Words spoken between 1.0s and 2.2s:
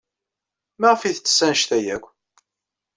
ay yettess anect-a akk?